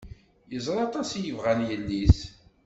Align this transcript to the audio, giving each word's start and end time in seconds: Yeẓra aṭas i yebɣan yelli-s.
Yeẓra 0.51 0.81
aṭas 0.87 1.09
i 1.13 1.19
yebɣan 1.21 1.59
yelli-s. 1.69 2.19